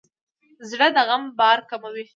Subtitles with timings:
[0.69, 2.03] زړه د غم بار کموي.